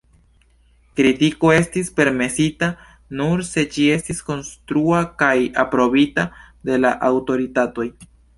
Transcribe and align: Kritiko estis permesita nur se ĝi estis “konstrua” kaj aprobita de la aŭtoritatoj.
Kritiko 0.99 1.51
estis 1.57 1.91
permesita 1.99 2.69
nur 3.19 3.43
se 3.51 3.65
ĝi 3.75 3.85
estis 3.97 4.23
“konstrua” 4.31 5.03
kaj 5.21 5.35
aprobita 5.67 6.27
de 6.71 6.81
la 6.83 6.95
aŭtoritatoj. 7.13 7.89